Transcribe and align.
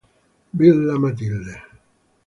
Villa 0.57 0.97
Matilde 0.97 1.55